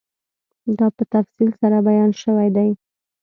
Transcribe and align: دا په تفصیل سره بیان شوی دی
دا 0.77 0.87
په 0.97 1.03
تفصیل 1.13 1.49
سره 1.61 1.77
بیان 1.87 2.11
شوی 2.21 2.49
دی 2.55 2.69